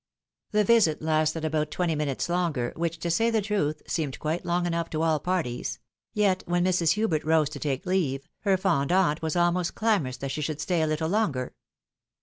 The 0.49 0.63
visit 0.63 0.99
lasted 1.03 1.45
about 1.45 1.69
twenty 1.69 1.93
minutes 1.93 2.27
longer, 2.27 2.73
which, 2.75 2.97
to 3.01 3.11
say 3.11 3.29
the 3.29 3.39
truth, 3.39 3.83
seemed 3.85 4.17
quite 4.17 4.43
long 4.43 4.65
enough 4.65 4.89
to 4.89 5.03
aU 5.03 5.19
parties; 5.19 5.77
yet, 6.11 6.41
when 6.47 6.65
Mrs. 6.65 6.95
Huijert 6.95 7.23
rose 7.23 7.49
to 7.49 7.59
take 7.59 7.85
leave, 7.85 8.27
her 8.39 8.57
fond 8.57 8.91
aunt 8.91 9.21
was 9.21 9.35
ahnost 9.35 9.75
clamorous 9.75 10.17
that 10.17 10.31
she 10.31 10.41
phould 10.41 10.59
stay 10.59 10.81
a 10.81 10.87
httle 10.87 11.07
longer. 11.11 11.53